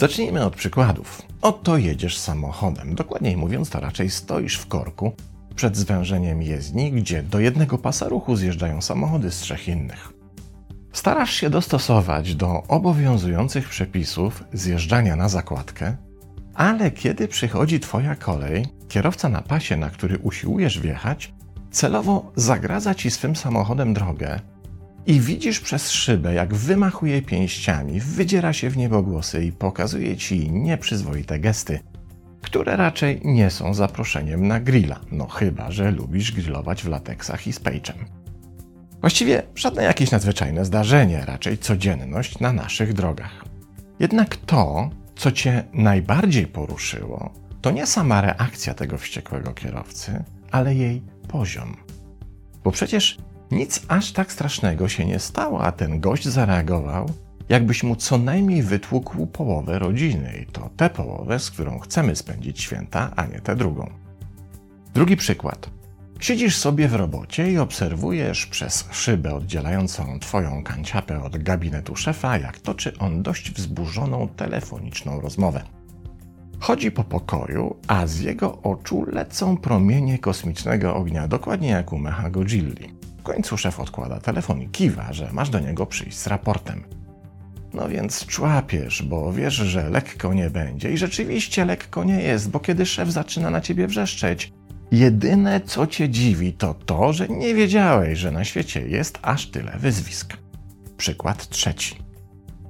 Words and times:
Zacznijmy 0.00 0.44
od 0.44 0.56
przykładów. 0.56 1.22
Oto 1.42 1.76
jedziesz 1.76 2.18
samochodem. 2.18 2.94
Dokładniej 2.94 3.36
mówiąc, 3.36 3.70
to 3.70 3.80
raczej 3.80 4.10
stoisz 4.10 4.56
w 4.58 4.66
korku 4.66 5.12
przed 5.54 5.76
zwężeniem 5.76 6.42
jezdni, 6.42 6.92
gdzie 6.92 7.22
do 7.22 7.40
jednego 7.40 7.78
pasa 7.78 8.08
ruchu 8.08 8.36
zjeżdżają 8.36 8.82
samochody 8.82 9.30
z 9.30 9.40
trzech 9.40 9.68
innych. 9.68 10.12
Starasz 10.92 11.34
się 11.34 11.50
dostosować 11.50 12.34
do 12.34 12.62
obowiązujących 12.68 13.68
przepisów 13.68 14.44
zjeżdżania 14.52 15.16
na 15.16 15.28
zakładkę, 15.28 15.96
ale 16.54 16.90
kiedy 16.90 17.28
przychodzi 17.28 17.80
Twoja 17.80 18.14
kolej, 18.14 18.66
kierowca 18.90 19.28
na 19.28 19.42
pasie, 19.42 19.76
na 19.76 19.90
który 19.90 20.18
usiłujesz 20.18 20.80
wjechać, 20.80 21.32
celowo 21.70 22.32
zagradza 22.36 22.94
Ci 22.94 23.10
swym 23.10 23.36
samochodem 23.36 23.94
drogę 23.94 24.40
i 25.06 25.20
widzisz 25.20 25.60
przez 25.60 25.90
szybę, 25.90 26.34
jak 26.34 26.54
wymachuje 26.54 27.22
pięściami, 27.22 28.00
wydziera 28.00 28.52
się 28.52 28.70
w 28.70 28.76
niebogłosy 28.76 29.44
i 29.44 29.52
pokazuje 29.52 30.16
Ci 30.16 30.52
nieprzyzwoite 30.52 31.38
gesty, 31.38 31.80
które 32.42 32.76
raczej 32.76 33.20
nie 33.24 33.50
są 33.50 33.74
zaproszeniem 33.74 34.48
na 34.48 34.60
grilla, 34.60 35.00
no 35.12 35.26
chyba, 35.26 35.70
że 35.70 35.90
lubisz 35.90 36.32
grillować 36.32 36.82
w 36.82 36.88
lateksach 36.88 37.46
i 37.46 37.52
z 37.52 37.60
pejczem. 37.60 37.96
Właściwie 39.00 39.42
żadne 39.54 39.82
jakieś 39.82 40.10
nadzwyczajne 40.10 40.64
zdarzenie, 40.64 41.24
raczej 41.26 41.58
codzienność 41.58 42.38
na 42.38 42.52
naszych 42.52 42.92
drogach. 42.92 43.44
Jednak 44.00 44.36
to, 44.36 44.90
co 45.16 45.32
cię 45.32 45.64
najbardziej 45.72 46.46
poruszyło, 46.46 47.34
to 47.60 47.70
nie 47.70 47.86
sama 47.86 48.20
reakcja 48.20 48.74
tego 48.74 48.98
wściekłego 48.98 49.52
kierowcy, 49.52 50.24
ale 50.50 50.74
jej 50.74 51.02
poziom. 51.28 51.76
Bo 52.64 52.70
przecież 52.70 53.18
nic 53.50 53.82
aż 53.88 54.12
tak 54.12 54.32
strasznego 54.32 54.88
się 54.88 55.06
nie 55.06 55.18
stało, 55.18 55.64
a 55.64 55.72
ten 55.72 56.00
gość 56.00 56.28
zareagował, 56.28 57.10
jakbyś 57.48 57.82
mu 57.82 57.96
co 57.96 58.18
najmniej 58.18 58.62
wytłukł 58.62 59.26
połowę 59.26 59.78
rodziny 59.78 60.38
i 60.42 60.52
to 60.52 60.70
tę 60.76 60.90
połowę, 60.90 61.38
z 61.38 61.50
którą 61.50 61.78
chcemy 61.78 62.16
spędzić 62.16 62.60
święta, 62.60 63.10
a 63.16 63.26
nie 63.26 63.40
tę 63.40 63.56
drugą. 63.56 63.90
Drugi 64.94 65.16
przykład. 65.16 65.70
Siedzisz 66.20 66.56
sobie 66.56 66.88
w 66.88 66.94
robocie 66.94 67.52
i 67.52 67.58
obserwujesz 67.58 68.46
przez 68.46 68.88
szybę 68.90 69.34
oddzielającą 69.34 70.18
twoją 70.18 70.64
kanciapę 70.64 71.22
od 71.22 71.42
gabinetu 71.42 71.96
szefa, 71.96 72.38
jak 72.38 72.58
toczy 72.58 72.98
on 72.98 73.22
dość 73.22 73.50
wzburzoną 73.50 74.28
telefoniczną 74.28 75.20
rozmowę. 75.20 75.79
Chodzi 76.60 76.90
po 76.90 77.04
pokoju, 77.04 77.76
a 77.86 78.06
z 78.06 78.20
jego 78.20 78.62
oczu 78.62 79.04
lecą 79.12 79.56
promienie 79.56 80.18
kosmicznego 80.18 80.94
ognia, 80.94 81.28
dokładnie 81.28 81.68
jak 81.68 81.92
u 81.92 81.98
Mecha 81.98 82.30
Godzilli. 82.30 82.94
W 83.18 83.22
końcu 83.22 83.56
szef 83.56 83.80
odkłada 83.80 84.20
telefon 84.20 84.62
i 84.62 84.68
kiwa, 84.68 85.12
że 85.12 85.28
masz 85.32 85.50
do 85.50 85.60
niego 85.60 85.86
przyjść 85.86 86.18
z 86.18 86.26
raportem. 86.26 86.84
No 87.74 87.88
więc 87.88 88.26
człapiesz, 88.26 89.02
bo 89.02 89.32
wiesz, 89.32 89.54
że 89.54 89.90
lekko 89.90 90.34
nie 90.34 90.50
będzie 90.50 90.92
i 90.92 90.98
rzeczywiście 90.98 91.64
lekko 91.64 92.04
nie 92.04 92.22
jest, 92.22 92.50
bo 92.50 92.60
kiedy 92.60 92.86
szef 92.86 93.10
zaczyna 93.10 93.50
na 93.50 93.60
ciebie 93.60 93.86
wrzeszczeć, 93.86 94.52
jedyne 94.92 95.60
co 95.60 95.86
cię 95.86 96.08
dziwi 96.08 96.52
to 96.52 96.74
to, 96.74 97.12
że 97.12 97.28
nie 97.28 97.54
wiedziałeś, 97.54 98.18
że 98.18 98.30
na 98.30 98.44
świecie 98.44 98.88
jest 98.88 99.18
aż 99.22 99.50
tyle 99.50 99.78
wyzwisk. 99.78 100.36
Przykład 100.96 101.48
trzeci. 101.48 102.09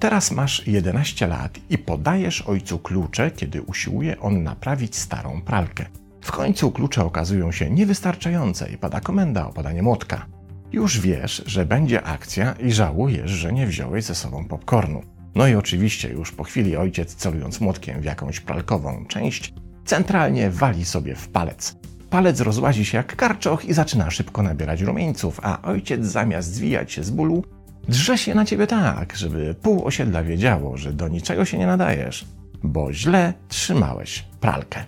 Teraz 0.01 0.31
masz 0.31 0.67
11 0.67 1.27
lat 1.27 1.59
i 1.71 1.79
podajesz 1.79 2.43
ojcu 2.43 2.79
klucze, 2.79 3.31
kiedy 3.31 3.63
usiłuje 3.63 4.21
on 4.21 4.43
naprawić 4.43 4.97
starą 4.97 5.41
pralkę. 5.41 5.87
W 6.21 6.33
końcu 6.33 6.73
klucze 6.73 7.05
okazują 7.05 7.53
się 7.53 7.71
niewystarczające 7.71 8.71
i 8.71 8.79
pada 8.79 9.01
komenda 9.01 9.49
o 9.49 9.53
podanie 9.53 9.83
młotka. 9.83 10.27
Już 10.73 11.01
wiesz, 11.01 11.43
że 11.47 11.67
będzie 11.67 12.03
akcja 12.03 12.53
i 12.53 12.73
żałujesz, 12.73 13.31
że 13.31 13.53
nie 13.53 13.67
wziąłeś 13.67 14.05
ze 14.05 14.15
sobą 14.15 14.45
popcornu. 14.45 15.03
No 15.35 15.47
i 15.47 15.55
oczywiście 15.55 16.09
już 16.09 16.33
po 16.33 16.45
chwili 16.45 16.77
ojciec 16.77 17.15
celując 17.15 17.61
młotkiem 17.61 18.01
w 18.01 18.05
jakąś 18.05 18.41
pralkową 18.41 19.07
część, 19.07 19.55
centralnie 19.85 20.51
wali 20.51 20.85
sobie 20.85 21.15
w 21.15 21.29
palec. 21.29 21.77
Palec 22.11 22.41
rozłazi 22.41 22.85
się 22.85 22.99
jak 22.99 23.17
karczoch 23.17 23.65
i 23.65 23.73
zaczyna 23.73 24.11
szybko 24.11 24.43
nabierać 24.43 24.81
rumieńców, 24.81 25.41
a 25.43 25.63
ojciec 25.63 26.07
zamiast 26.07 26.55
zwijać 26.55 26.93
się 26.93 27.05
z 27.05 27.11
bólu, 27.11 27.45
drze 27.91 28.19
się 28.19 28.35
na 28.35 28.45
ciebie 28.45 28.67
tak, 28.67 29.17
żeby 29.17 29.55
pół 29.63 29.85
osiedla 29.85 30.23
wiedziało, 30.23 30.77
że 30.77 30.93
do 30.93 31.09
niczego 31.09 31.45
się 31.45 31.59
nie 31.59 31.67
nadajesz, 31.67 32.25
bo 32.63 32.93
źle 32.93 33.33
trzymałeś 33.49 34.25
pralkę. 34.41 34.85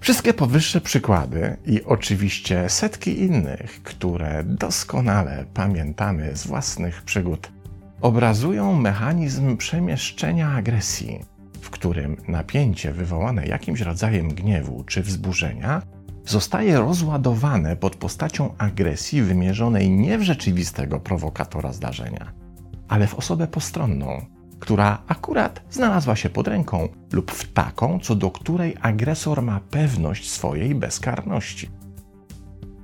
Wszystkie 0.00 0.34
powyższe 0.34 0.80
przykłady 0.80 1.56
i 1.66 1.84
oczywiście 1.84 2.68
setki 2.68 3.20
innych, 3.20 3.82
które 3.82 4.44
doskonale 4.44 5.44
pamiętamy 5.54 6.36
z 6.36 6.46
własnych 6.46 7.02
przygód, 7.02 7.52
obrazują 8.00 8.74
mechanizm 8.74 9.56
przemieszczenia 9.56 10.52
agresji, 10.52 11.24
w 11.60 11.70
którym 11.70 12.16
napięcie 12.28 12.92
wywołane 12.92 13.46
jakimś 13.46 13.80
rodzajem 13.80 14.28
gniewu 14.28 14.84
czy 14.84 15.02
wzburzenia 15.02 15.82
zostaje 16.26 16.78
rozładowane 16.78 17.76
pod 17.76 17.96
postacią 17.96 18.54
agresji 18.58 19.22
wymierzonej 19.22 19.90
nie 19.90 20.18
w 20.18 20.22
rzeczywistego 20.22 21.00
prowokatora 21.00 21.72
zdarzenia, 21.72 22.32
ale 22.88 23.06
w 23.06 23.14
osobę 23.14 23.46
postronną, 23.46 24.26
która 24.58 25.02
akurat 25.08 25.62
znalazła 25.70 26.16
się 26.16 26.30
pod 26.30 26.48
ręką, 26.48 26.88
lub 27.12 27.32
w 27.32 27.52
taką, 27.52 27.98
co 27.98 28.14
do 28.14 28.30
której 28.30 28.76
agresor 28.80 29.42
ma 29.42 29.60
pewność 29.70 30.30
swojej 30.30 30.74
bezkarności. 30.74 31.70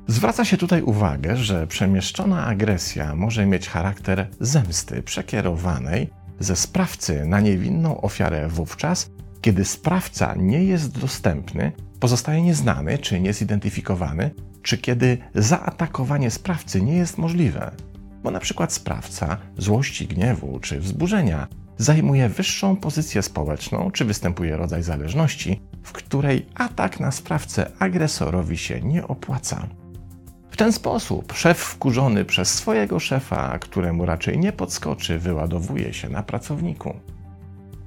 Zwraca 0.06 0.44
się 0.44 0.56
tutaj 0.56 0.82
uwagę, 0.82 1.36
że 1.36 1.66
przemieszczona 1.66 2.47
agresja 2.47 3.16
może 3.16 3.47
mieć 3.47 3.69
charakter 3.69 4.28
zemsty 4.41 5.02
przekierowanej 5.02 6.10
ze 6.41 6.56
sprawcy 6.56 7.26
na 7.26 7.41
niewinną 7.41 8.00
ofiarę 8.00 8.48
wówczas, 8.48 9.10
kiedy 9.42 9.64
sprawca 9.64 10.34
nie 10.34 10.64
jest 10.64 10.98
dostępny, 10.98 11.72
pozostaje 12.00 12.42
nieznany 12.42 12.98
czy 12.98 13.20
niezidentyfikowany, 13.20 14.30
czy 14.62 14.78
kiedy 14.78 15.19
zaatakowanie 15.34 16.30
sprawcy 16.30 16.82
nie 16.82 16.97
jest 16.97 17.19
możliwe, 17.19 17.70
bo 18.22 18.31
na 18.31 18.41
przykład 18.41 18.72
sprawca 18.72 19.36
złości, 19.58 20.06
gniewu 20.06 20.60
czy 20.60 20.81
wzburzenia 20.81 21.48
zajmuje 21.78 22.28
wyższą 22.28 22.76
pozycję 22.76 23.22
społeczną, 23.22 23.91
czy 23.91 24.04
występuje 24.04 24.56
rodzaj 24.56 24.82
zależności, 24.82 25.60
w 25.82 25.92
której 25.92 26.47
atak 26.54 27.00
na 27.00 27.10
sprawcę 27.10 27.70
agresorowi 27.78 28.58
się 28.58 28.81
nie 28.81 29.08
opłaca. 29.08 29.66
W 30.50 30.56
ten 30.56 30.72
sposób 30.72 31.32
szef 31.32 31.58
wkurzony 31.58 32.25
przez 32.25 32.54
swojego 32.54 33.00
szefa, 33.00 33.58
któremu 33.58 34.06
raczej 34.06 34.38
nie 34.38 34.52
podskoczy, 34.52 35.19
wyładowuje 35.19 35.92
się 35.92 36.08
na 36.08 36.22
pracowniku. 36.22 36.94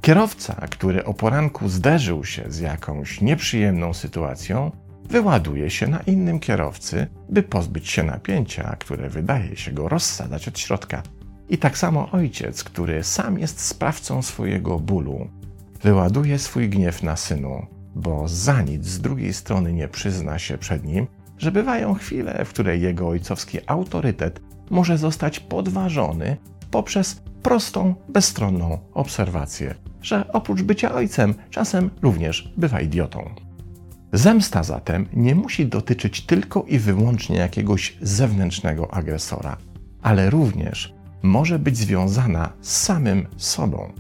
Kierowca, 0.05 0.53
który 0.53 1.05
o 1.05 1.13
poranku 1.13 1.69
zderzył 1.69 2.25
się 2.25 2.43
z 2.47 2.59
jakąś 2.59 3.21
nieprzyjemną 3.21 3.93
sytuacją, 3.93 4.71
wyładuje 5.09 5.69
się 5.69 5.87
na 5.87 5.99
innym 5.99 6.39
kierowcy, 6.39 7.07
by 7.29 7.43
pozbyć 7.43 7.89
się 7.89 8.03
napięcia, 8.03 8.75
które 8.79 9.09
wydaje 9.09 9.55
się 9.55 9.71
go 9.71 9.89
rozsadzać 9.89 10.47
od 10.47 10.59
środka. 10.59 11.03
I 11.49 11.57
tak 11.57 11.77
samo 11.77 12.11
ojciec, 12.11 12.63
który 12.63 13.03
sam 13.03 13.39
jest 13.39 13.59
sprawcą 13.59 14.21
swojego 14.21 14.79
bólu, 14.79 15.27
wyładuje 15.81 16.39
swój 16.39 16.69
gniew 16.69 17.03
na 17.03 17.15
synu, 17.15 17.65
bo 17.95 18.27
za 18.27 18.61
nic 18.61 18.85
z 18.85 19.01
drugiej 19.01 19.33
strony 19.33 19.73
nie 19.73 19.87
przyzna 19.87 20.39
się 20.39 20.57
przed 20.57 20.83
nim, 20.83 21.07
że 21.37 21.51
bywają 21.51 21.93
chwile, 21.93 22.45
w 22.45 22.49
której 22.49 22.81
jego 22.81 23.07
ojcowski 23.07 23.59
autorytet 23.67 24.41
może 24.69 24.97
zostać 24.97 25.39
podważony 25.39 26.37
poprzez 26.71 27.21
prostą, 27.43 27.95
bezstronną 28.09 28.79
obserwację, 28.93 29.75
że 30.05 30.31
oprócz 30.33 30.61
bycia 30.61 30.91
ojcem, 30.95 31.33
czasem 31.49 31.89
również 32.01 32.53
bywa 32.57 32.81
idiotą. 32.81 33.29
Zemsta 34.13 34.63
zatem 34.63 35.05
nie 35.13 35.35
musi 35.35 35.65
dotyczyć 35.65 36.25
tylko 36.25 36.63
i 36.67 36.79
wyłącznie 36.79 37.37
jakiegoś 37.37 37.97
zewnętrznego 38.01 38.93
agresora, 38.93 39.57
ale 40.01 40.29
również 40.29 40.93
może 41.23 41.59
być 41.59 41.77
związana 41.77 42.53
z 42.61 42.77
samym 42.77 43.27
sobą. 43.37 43.93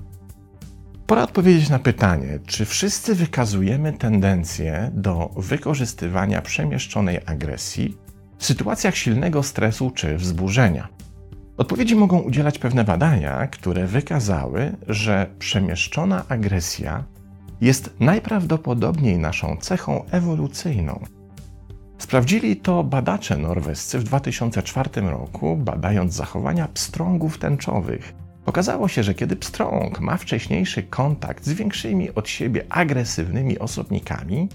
Pora 1.07 1.23
odpowiedzieć 1.23 1.69
na 1.69 1.79
pytanie, 1.79 2.39
czy 2.45 2.65
wszyscy 2.65 3.15
wykazujemy 3.15 3.93
tendencję 3.93 4.91
do 4.93 5.31
wykorzystywania 5.37 6.41
przemieszczonej 6.41 7.19
agresji 7.25 7.97
w 8.37 8.45
sytuacjach 8.45 8.95
silnego 8.95 9.43
stresu 9.43 9.91
czy 9.91 10.17
wzburzenia. 10.17 10.94
Odpowiedzi 11.57 11.95
mogą 11.95 12.19
udzielać 12.19 12.59
pewne 12.59 12.83
badania, 12.83 13.47
które 13.47 13.87
wykazały, 13.87 14.75
że 14.87 15.29
przemieszczona 15.39 16.25
agresja 16.29 17.03
jest 17.61 17.95
najprawdopodobniej 17.99 19.17
naszą 19.17 19.57
cechą 19.57 20.03
ewolucyjną. 20.11 20.99
Sprawdzili 21.97 22.55
to 22.55 22.83
badacze 22.83 23.37
norwescy 23.37 23.99
w 23.99 24.03
2004 24.03 25.01
roku, 25.01 25.57
badając 25.57 26.13
zachowania 26.13 26.67
pstrągów 26.67 27.37
tęczowych. 27.37 28.13
Okazało 28.45 28.87
się, 28.87 29.03
że 29.03 29.13
kiedy 29.13 29.35
pstrąg 29.35 29.99
ma 29.99 30.17
wcześniejszy 30.17 30.83
kontakt 30.83 31.45
z 31.45 31.53
większymi 31.53 32.15
od 32.15 32.29
siebie 32.29 32.65
agresywnymi 32.69 33.59
osobnikami, 33.59 34.49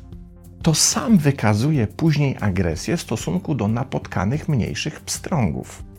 to 0.62 0.74
sam 0.74 1.18
wykazuje 1.18 1.86
później 1.86 2.36
agresję 2.40 2.96
w 2.96 3.00
stosunku 3.00 3.54
do 3.54 3.68
napotkanych 3.68 4.48
mniejszych 4.48 5.00
pstrągów. 5.00 5.89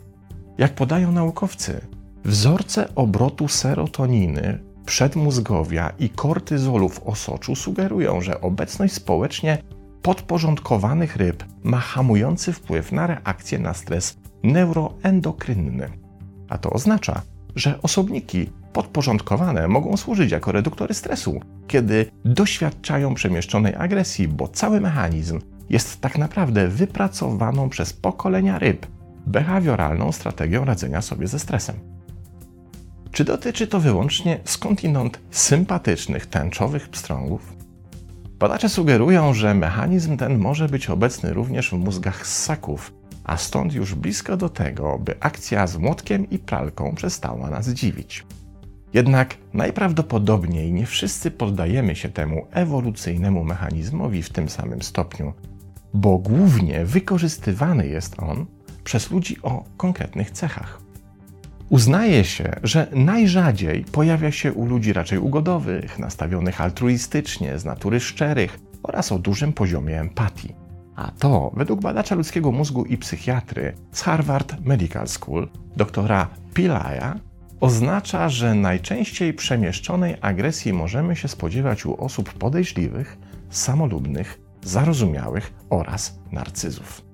Jak 0.62 0.74
podają 0.74 1.12
naukowcy, 1.12 1.80
wzorce 2.24 2.94
obrotu 2.94 3.48
serotoniny, 3.48 4.58
przedmózgowia 4.86 5.92
i 5.98 6.08
kortyzolu 6.08 6.88
w 6.88 7.02
osoczu 7.06 7.56
sugerują, 7.56 8.20
że 8.20 8.40
obecność 8.40 8.94
społecznie 8.94 9.58
podporządkowanych 10.02 11.16
ryb 11.16 11.44
ma 11.62 11.78
hamujący 11.78 12.52
wpływ 12.52 12.92
na 12.92 13.06
reakcję 13.06 13.58
na 13.58 13.74
stres 13.74 14.16
neuroendokrynny. 14.42 15.90
A 16.48 16.58
to 16.58 16.70
oznacza, 16.70 17.22
że 17.56 17.82
osobniki 17.82 18.50
podporządkowane 18.72 19.68
mogą 19.68 19.96
służyć 19.96 20.32
jako 20.32 20.52
reduktory 20.52 20.94
stresu, 20.94 21.40
kiedy 21.66 22.06
doświadczają 22.24 23.14
przemieszczonej 23.14 23.74
agresji, 23.74 24.28
bo 24.28 24.48
cały 24.48 24.80
mechanizm 24.80 25.40
jest 25.70 26.00
tak 26.00 26.18
naprawdę 26.18 26.68
wypracowaną 26.68 27.68
przez 27.68 27.92
pokolenia 27.92 28.58
ryb 28.58 28.86
behawioralną 29.26 30.12
strategią 30.12 30.64
radzenia 30.64 31.02
sobie 31.02 31.26
ze 31.26 31.38
stresem. 31.38 31.76
Czy 33.12 33.24
dotyczy 33.24 33.66
to 33.66 33.80
wyłącznie 33.80 34.40
skądinąd 34.44 35.20
sympatycznych, 35.30 36.26
tęczowych 36.26 36.88
pstrągów? 36.88 37.56
Badacze 38.38 38.68
sugerują, 38.68 39.34
że 39.34 39.54
mechanizm 39.54 40.16
ten 40.16 40.38
może 40.38 40.68
być 40.68 40.90
obecny 40.90 41.32
również 41.32 41.70
w 41.70 41.72
mózgach 41.72 42.26
ssaków, 42.26 42.92
a 43.24 43.36
stąd 43.36 43.74
już 43.74 43.94
blisko 43.94 44.36
do 44.36 44.48
tego, 44.48 44.98
by 44.98 45.14
akcja 45.20 45.66
z 45.66 45.76
młotkiem 45.76 46.30
i 46.30 46.38
pralką 46.38 46.94
przestała 46.94 47.50
nas 47.50 47.68
dziwić. 47.68 48.24
Jednak 48.94 49.36
najprawdopodobniej 49.54 50.72
nie 50.72 50.86
wszyscy 50.86 51.30
poddajemy 51.30 51.96
się 51.96 52.08
temu 52.08 52.46
ewolucyjnemu 52.50 53.44
mechanizmowi 53.44 54.22
w 54.22 54.30
tym 54.30 54.48
samym 54.48 54.82
stopniu, 54.82 55.32
bo 55.94 56.18
głównie 56.18 56.84
wykorzystywany 56.84 57.86
jest 57.86 58.22
on 58.22 58.46
przez 58.84 59.10
ludzi 59.10 59.36
o 59.42 59.64
konkretnych 59.76 60.30
cechach. 60.30 60.80
Uznaje 61.68 62.24
się, 62.24 62.52
że 62.62 62.86
najrzadziej 62.92 63.84
pojawia 63.84 64.32
się 64.32 64.52
u 64.52 64.66
ludzi 64.66 64.92
raczej 64.92 65.18
ugodowych, 65.18 65.98
nastawionych 65.98 66.60
altruistycznie, 66.60 67.58
z 67.58 67.64
natury 67.64 68.00
szczerych 68.00 68.58
oraz 68.82 69.12
o 69.12 69.18
dużym 69.18 69.52
poziomie 69.52 70.00
empatii. 70.00 70.54
A 70.96 71.10
to, 71.10 71.52
według 71.56 71.80
badacza 71.80 72.14
ludzkiego 72.14 72.52
mózgu 72.52 72.84
i 72.84 72.98
psychiatry 72.98 73.74
z 73.92 74.02
Harvard 74.02 74.60
Medical 74.64 75.08
School, 75.08 75.48
doktora 75.76 76.28
Pilaya, 76.54 77.14
oznacza, 77.60 78.28
że 78.28 78.54
najczęściej 78.54 79.34
przemieszczonej 79.34 80.16
agresji 80.20 80.72
możemy 80.72 81.16
się 81.16 81.28
spodziewać 81.28 81.86
u 81.86 82.04
osób 82.04 82.32
podejrzliwych, 82.32 83.18
samolubnych, 83.50 84.40
zarozumiałych 84.62 85.52
oraz 85.70 86.18
narcyzów. 86.32 87.11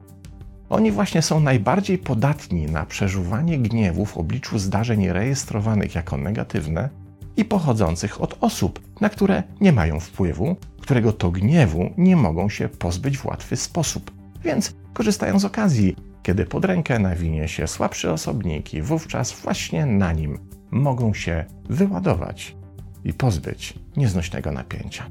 Oni 0.71 0.93
właśnie 0.93 1.23
są 1.23 1.41
najbardziej 1.41 1.99
podatni 1.99 2.67
na 2.67 2.87
przeżuwanie 2.87 3.59
gniewu 3.59 4.07
w 4.07 4.17
obliczu 4.17 4.59
zdarzeń 4.59 5.09
rejestrowanych 5.09 5.95
jako 5.95 6.17
negatywne 6.17 6.89
i 7.37 7.45
pochodzących 7.45 8.21
od 8.21 8.39
osób, 8.41 8.81
na 9.01 9.09
które 9.09 9.43
nie 9.61 9.73
mają 9.73 10.01
wpływu, 10.01 10.57
którego 10.81 11.13
to 11.13 11.31
gniewu 11.31 11.91
nie 11.99 12.17
mogą 12.17 12.49
się 12.49 12.69
pozbyć 12.69 13.19
w 13.19 13.27
łatwy 13.27 13.57
sposób. 13.57 14.11
Więc 14.45 14.75
korzystają 14.93 15.39
z 15.39 15.45
okazji, 15.45 15.97
kiedy 16.23 16.47
pod 16.47 16.65
rękę 16.65 16.99
nawinie 16.99 17.49
się 17.49 17.67
słabszy 17.67 18.13
osobnik 18.13 18.75
i 18.75 18.83
wówczas 18.83 19.33
właśnie 19.33 19.87
na 19.87 20.13
nim 20.13 20.39
mogą 20.71 21.15
się 21.15 21.45
wyładować 21.69 22.57
i 23.05 23.13
pozbyć 23.13 23.75
nieznośnego 23.97 24.53
napięcia. 24.53 25.07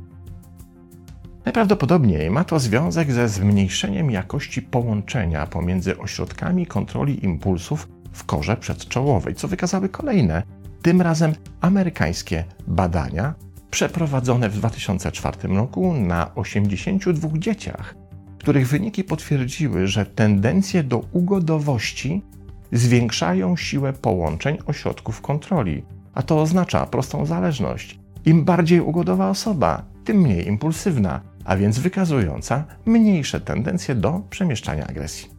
Najprawdopodobniej 1.48 2.32
ma 2.32 2.44
to 2.44 2.60
związek 2.60 3.12
ze 3.12 3.30
zmniejszeniem 3.30 4.12
jakości 4.12 4.62
połączenia 4.62 5.46
pomiędzy 5.46 5.98
ośrodkami 5.98 6.66
kontroli 6.66 7.26
impulsów 7.26 7.88
w 8.12 8.24
korze 8.24 8.58
przedczołowej, 8.58 9.36
co 9.36 9.48
wykazały 9.48 9.90
kolejne, 9.90 10.44
tym 10.82 11.02
razem 11.02 11.34
amerykańskie 11.62 12.44
badania 12.68 13.34
przeprowadzone 13.72 14.50
w 14.50 14.58
2004 14.58 15.48
roku 15.48 15.94
na 15.94 16.36
82 16.36 17.30
dzieciach, 17.34 17.96
których 18.40 18.68
wyniki 18.68 19.04
potwierdziły, 19.04 19.88
że 19.88 20.06
tendencje 20.06 20.84
do 20.84 21.02
ugodowości 21.12 22.22
zwiększają 22.72 23.58
siłę 23.58 23.94
połączeń 23.94 24.58
ośrodków 24.66 25.22
kontroli, 25.22 25.84
a 26.14 26.24
to 26.24 26.42
oznacza 26.42 26.86
prostą 26.86 27.26
zależność. 27.26 28.00
Im 28.26 28.46
bardziej 28.46 28.82
ugodowa 28.82 29.30
osoba, 29.30 29.86
tym 30.04 30.18
mniej 30.18 30.48
impulsywna, 30.48 31.22
a 31.48 31.58
więc 31.58 31.80
wykazująca 31.80 32.64
mniejsze 32.86 33.42
tendencje 33.42 33.96
do 33.96 34.22
przemieszczania 34.30 34.88
agresji. 34.88 35.30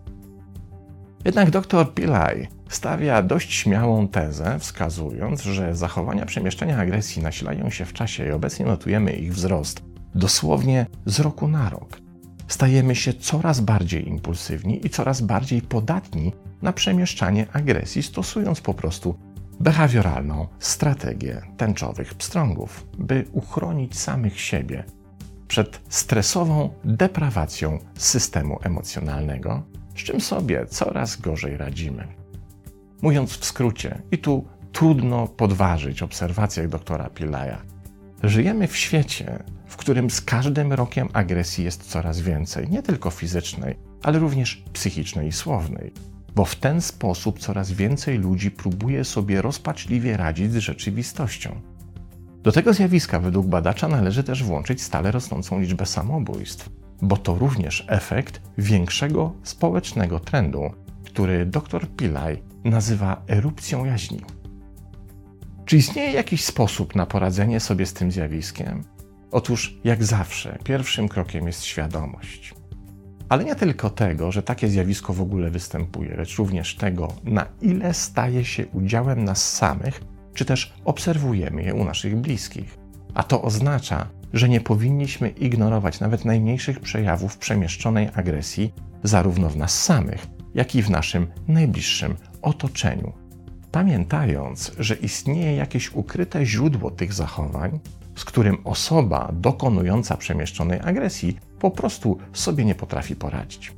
Jednak 1.25 1.51
dr 1.51 1.95
Pillay 1.95 2.49
stawia 2.69 3.23
dość 3.23 3.55
śmiałą 3.55 4.09
tezę, 4.09 4.59
wskazując, 4.59 5.43
że 5.43 5.75
zachowania 5.75 6.27
przemieszczania 6.27 6.79
agresji 6.79 7.23
nasilają 7.23 7.71
się 7.71 7.85
w 7.85 7.93
czasie 7.93 8.27
i 8.27 8.31
obecnie 8.31 8.67
notujemy 8.67 9.13
ich 9.13 9.35
wzrost 9.35 9.83
dosłownie 10.15 10.87
z 11.07 11.21
roku 11.21 11.49
na 11.49 11.71
rok. 11.71 12.01
Stajemy 12.49 12.95
się 12.95 13.13
coraz 13.13 13.61
bardziej 13.61 14.09
impulsywni 14.09 14.87
i 14.87 14.91
coraz 14.91 15.21
bardziej 15.21 15.63
podatni 15.63 16.33
na 16.63 16.73
przemieszczanie 16.73 17.47
agresji, 17.53 18.03
stosując 18.03 18.61
po 18.61 18.75
prostu 18.75 19.15
behawioralną 19.61 20.47
strategię 20.59 21.43
tęczowych 21.57 22.15
pstrągów, 22.15 22.87
by 22.99 23.25
uchronić 23.33 23.99
samych 23.99 24.41
siebie 24.41 24.85
przed 25.49 25.81
stresową 25.89 26.71
deprawacją 26.85 27.79
systemu 27.95 28.59
emocjonalnego, 28.63 29.63
z 29.97 29.99
czym 29.99 30.21
sobie 30.21 30.67
coraz 30.67 31.17
gorzej 31.17 31.57
radzimy. 31.57 32.07
Mówiąc 33.03 33.39
w 33.39 33.45
skrócie, 33.45 34.03
i 34.13 34.19
tu 34.19 34.45
trudno 34.73 35.27
podważyć 35.27 36.03
obserwacjach 36.03 36.69
doktora 36.69 37.11
Pilaja, 37.11 37.63
żyjemy 38.23 38.67
w 38.67 38.77
świecie, 38.77 39.43
w 39.67 39.77
którym 39.77 40.11
z 40.11 40.21
każdym 40.21 40.73
rokiem 40.73 41.09
agresji 41.13 41.65
jest 41.65 41.83
coraz 41.83 42.21
więcej, 42.21 42.69
nie 42.71 42.83
tylko 42.83 43.11
fizycznej, 43.11 43.77
ale 44.03 44.19
również 44.19 44.65
psychicznej 44.73 45.29
i 45.29 45.33
słownej, 45.33 45.93
bo 46.35 46.45
w 46.45 46.57
ten 46.57 46.81
sposób 46.81 47.39
coraz 47.39 47.73
więcej 47.73 48.19
ludzi 48.19 48.51
próbuje 48.51 49.05
sobie 49.05 49.43
rozpaczliwie 49.43 50.17
radzić 50.17 50.53
z 50.53 50.57
rzeczywistością. 50.57 51.61
Do 52.43 52.53
tego 52.53 52.73
zjawiska 52.73 53.21
według 53.21 53.47
badacza 53.47 53.89
należy 53.89 54.25
też 54.25 54.45
włączyć 54.45 54.83
stale 54.83 55.13
rosnącą 55.13 55.61
liczbę 55.61 55.87
samobójstw, 55.87 56.71
bo 57.03 57.17
to 57.17 57.35
również 57.35 57.85
efekt 57.89 58.43
większego 58.59 59.33
społecznego 59.43 60.21
trendu, 60.21 60.71
który 61.05 61.47
dr 61.47 61.87
Pillay 61.97 62.43
nazywa 62.65 63.23
erupcją 63.29 63.85
jaźni. 63.85 64.21
Czy 65.65 65.77
istnieje 65.77 66.13
jakiś 66.13 66.45
sposób 66.45 66.95
na 66.95 67.07
poradzenie 67.07 67.61
sobie 67.61 67.87
z 67.87 67.93
tym 67.93 68.13
zjawiskiem? 68.13 68.85
Otóż, 69.31 69.79
jak 69.85 70.05
zawsze, 70.05 70.59
pierwszym 70.65 71.09
krokiem 71.09 71.47
jest 71.47 71.65
świadomość. 71.65 72.55
Ale 73.29 73.45
nie 73.45 73.55
tylko 73.55 73.91
tego, 73.91 74.33
że 74.33 74.43
takie 74.43 74.69
zjawisko 74.69 75.13
w 75.13 75.21
ogóle 75.21 75.51
występuje, 75.51 76.17
lecz 76.17 76.37
również 76.37 76.77
tego, 76.77 77.13
na 77.25 77.47
ile 77.61 77.95
staje 77.95 78.45
się 78.45 78.67
udziałem 78.67 79.25
nas 79.25 79.55
samych 79.55 80.01
czy 80.39 80.45
też 80.45 80.73
obserwujemy 80.85 81.63
je 81.63 81.75
u 81.75 81.85
naszych 81.85 82.17
bliskich. 82.17 82.79
A 83.15 83.23
to 83.23 83.43
oznacza, 83.43 84.07
że 84.33 84.49
nie 84.49 84.61
powinniśmy 84.61 85.29
ignorować 85.29 86.01
nawet 86.01 86.25
najmniejszych 86.25 86.81
przejawów 86.81 87.39
przemieszczonej 87.39 88.09
agresji, 88.15 88.75
zarówno 89.03 89.49
w 89.49 89.57
nas 89.57 89.83
samych, 89.83 90.27
jak 90.55 90.75
i 90.75 90.83
w 90.83 90.91
naszym 90.91 91.27
najbliższym 91.49 92.17
otoczeniu. 92.43 93.13
Pamiętając, 93.71 94.73
że 94.79 94.95
istnieje 94.95 95.57
jakieś 95.57 95.93
ukryte 95.93 96.47
źródło 96.47 96.91
tych 96.91 97.13
zachowań, 97.13 97.81
z 98.17 98.25
którym 98.25 98.59
osoba 98.65 99.33
dokonująca 99.33 100.17
przemieszczonej 100.17 100.81
agresji 100.81 101.39
po 101.59 101.71
prostu 101.71 102.19
sobie 102.33 102.65
nie 102.65 102.75
potrafi 102.75 103.17
poradzić. 103.17 103.73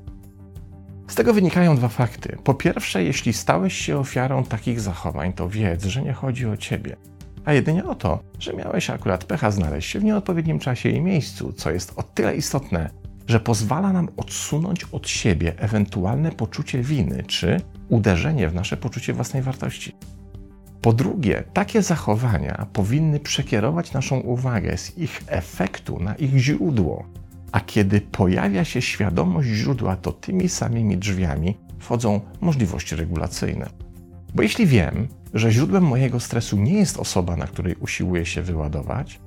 Z 1.11 1.15
tego 1.15 1.35
wynikają 1.35 1.77
dwa 1.77 1.89
fakty. 1.89 2.37
Po 2.45 2.55
pierwsze, 2.55 3.05
jeśli 3.05 3.33
stałeś 3.33 3.75
się 3.75 3.99
ofiarą 3.99 4.45
takich 4.45 4.81
zachowań, 4.81 5.33
to 5.33 5.49
wiedz, 5.49 5.85
że 5.85 6.03
nie 6.03 6.13
chodzi 6.13 6.47
o 6.47 6.57
ciebie, 6.57 6.97
a 7.45 7.53
jedynie 7.53 7.85
o 7.85 7.95
to, 7.95 8.19
że 8.39 8.53
miałeś 8.53 8.91
akurat 8.91 9.25
pecha 9.25 9.51
znaleźć 9.51 9.91
się 9.91 10.01
w 10.01 10.05
nieodpowiednim 10.05 10.59
czasie 10.59 10.89
i 10.89 11.01
miejscu, 11.01 11.53
co 11.53 11.71
jest 11.71 11.93
o 11.97 12.03
tyle 12.03 12.37
istotne, 12.37 12.91
że 13.27 13.41
pozwala 13.41 13.93
nam 13.93 14.09
odsunąć 14.17 14.85
od 14.85 15.09
siebie 15.09 15.53
ewentualne 15.59 16.33
poczucie 16.33 16.83
winy 16.83 17.23
czy 17.27 17.61
uderzenie 17.89 18.49
w 18.49 18.55
nasze 18.55 18.77
poczucie 18.77 19.13
własnej 19.13 19.43
wartości. 19.43 19.97
Po 20.83 20.93
drugie, 20.93 21.45
takie 21.53 21.83
zachowania 21.83 22.67
powinny 22.73 23.21
przekierować 23.21 23.93
naszą 23.93 24.21
uwagę 24.21 24.77
z 24.77 24.99
ich 24.99 25.23
efektu 25.27 26.01
na 26.01 26.15
ich 26.15 26.39
źródło, 26.39 27.05
a 27.53 27.61
kiedy 27.61 28.01
pojawia 28.01 28.65
się 28.65 28.83
świadomość 28.83 29.49
źródła, 29.49 29.97
to 29.97 30.13
tymi 30.13 30.49
samymi 30.49 30.99
drzwiami 30.99 31.57
wchodzą 31.79 32.21
możliwości 32.41 32.97
regulacyjne. 32.97 33.71
Bo 34.35 34.43
jeśli 34.43 34.67
wiem, 34.67 35.09
że 35.35 35.53
źródłem 35.53 35.85
mojego 35.85 36.21
stresu 36.21 36.57
nie 36.57 36.75
jest 36.75 36.99
osoba, 36.99 37.37
na 37.37 37.47
której 37.47 37.75
usiłuję 37.75 38.27
się 38.27 38.43
wyładować, 38.43 39.21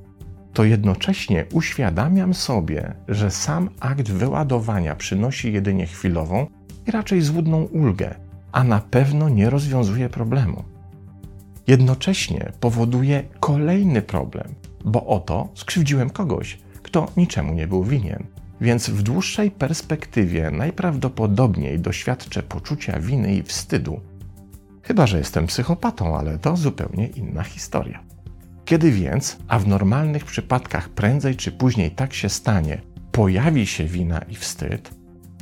to 0.54 0.64
jednocześnie 0.64 1.46
uświadamiam 1.54 2.34
sobie, 2.34 2.94
że 3.08 3.32
sam 3.32 3.70
akt 3.80 4.12
wyładowania 4.12 4.96
przynosi 4.96 5.54
jedynie 5.54 5.86
chwilową 5.86 6.48
i 6.88 6.92
raczej 6.92 7.22
złudną 7.22 7.64
ulgę, 7.64 8.16
a 8.52 8.64
na 8.64 8.80
pewno 8.80 9.30
nie 9.30 9.50
rozwiązuje 9.50 10.10
problemu. 10.10 10.64
Jednocześnie 11.68 12.52
powoduje 12.60 13.24
kolejny 13.40 14.02
problem, 14.02 14.48
bo 14.86 15.06
oto 15.06 15.50
skrzywdziłem 15.54 16.10
kogoś, 16.10 16.60
kto 16.94 17.08
niczemu 17.18 17.54
nie 17.54 17.68
był 17.68 17.84
winien. 17.84 18.24
Więc 18.62 18.90
w 18.90 19.04
dłuższej 19.04 19.52
perspektywie 19.52 20.52
najprawdopodobniej 20.52 21.80
doświadczę 21.80 22.44
poczucia 22.44 23.00
winy 23.00 23.36
i 23.36 23.44
wstydu. 23.44 24.00
Chyba, 24.82 25.08
że 25.08 25.18
jestem 25.18 25.48
psychopatą, 25.48 26.18
ale 26.18 26.38
to 26.38 26.58
zupełnie 26.58 27.08
inna 27.08 27.44
historia. 27.44 28.04
Kiedy 28.66 28.92
więc, 28.92 29.38
a 29.48 29.60
w 29.60 29.68
normalnych 29.68 30.26
przypadkach 30.26 30.90
prędzej 30.90 31.36
czy 31.36 31.52
później 31.52 31.92
tak 31.92 32.14
się 32.14 32.30
stanie, 32.30 32.82
pojawi 33.12 33.68
się 33.68 33.86
wina 33.86 34.20
i 34.20 34.36
wstyd, 34.36 34.92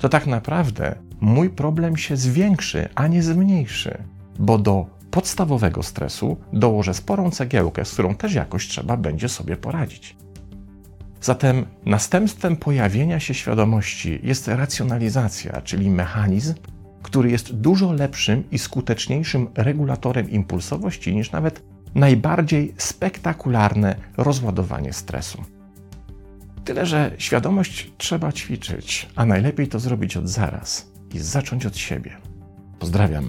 to 0.01 0.09
tak 0.09 0.27
naprawdę 0.27 0.95
mój 1.21 1.49
problem 1.49 1.97
się 1.97 2.17
zwiększy, 2.17 2.89
a 2.95 3.07
nie 3.07 3.23
zmniejszy, 3.23 4.03
bo 4.39 4.57
do 4.57 4.85
podstawowego 5.11 5.83
stresu 5.83 6.37
dołożę 6.53 6.93
sporą 6.93 7.31
cegiełkę, 7.31 7.85
z 7.85 7.93
którą 7.93 8.15
też 8.15 8.33
jakoś 8.33 8.67
trzeba 8.67 8.97
będzie 8.97 9.29
sobie 9.29 9.57
poradzić. 9.57 10.21
Zatem 11.21 11.65
następstwem 11.85 12.57
pojawienia 12.57 13.19
się 13.19 13.33
świadomości 13.33 14.19
jest 14.23 14.47
racjonalizacja, 14.47 15.61
czyli 15.61 15.89
mechanizm, 15.89 16.53
który 17.03 17.31
jest 17.31 17.55
dużo 17.55 17.93
lepszym 17.93 18.43
i 18.51 18.59
skuteczniejszym 18.59 19.47
regulatorem 19.55 20.29
impulsowości 20.29 21.15
niż 21.15 21.31
nawet 21.31 21.63
najbardziej 21.95 22.73
spektakularne 22.77 23.95
rozładowanie 24.17 24.93
stresu. 24.93 25.43
Tyle, 26.65 26.85
że 26.85 27.11
świadomość 27.17 27.91
trzeba 27.97 28.31
ćwiczyć, 28.31 29.09
a 29.15 29.25
najlepiej 29.25 29.67
to 29.67 29.79
zrobić 29.79 30.17
od 30.17 30.29
zaraz 30.29 30.91
i 31.13 31.19
zacząć 31.19 31.65
od 31.65 31.77
siebie. 31.77 32.17
Pozdrawiam. 32.79 33.25